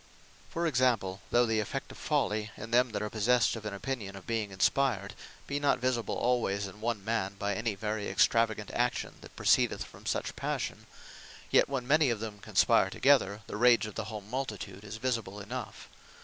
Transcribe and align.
(For 0.49 0.65
example,) 0.65 1.21
Though 1.29 1.45
the 1.45 1.59
effect 1.59 1.91
of 1.91 1.97
folly, 1.99 2.49
in 2.57 2.71
them 2.71 2.89
that 2.89 3.03
are 3.03 3.09
possessed 3.11 3.55
of 3.55 3.65
an 3.67 3.73
opinion 3.75 4.15
of 4.15 4.25
being 4.25 4.49
inspired, 4.49 5.13
be 5.45 5.59
not 5.59 5.77
visible 5.77 6.17
alwayes 6.17 6.65
in 6.65 6.81
one 6.81 7.05
man, 7.05 7.35
by 7.37 7.53
any 7.53 7.75
very 7.75 8.09
extravagant 8.09 8.71
action, 8.71 9.17
that 9.21 9.35
proceedeth 9.35 9.83
from 9.83 10.07
such 10.07 10.35
Passion; 10.35 10.87
yet 11.51 11.69
when 11.69 11.87
many 11.87 12.09
of 12.09 12.19
them 12.19 12.39
conspire 12.39 12.89
together, 12.89 13.41
the 13.45 13.57
Rage 13.57 13.85
of 13.85 13.93
the 13.93 14.05
whole 14.05 14.21
multitude 14.21 14.83
is 14.83 14.97
visible 14.97 15.39
enough. 15.39 15.87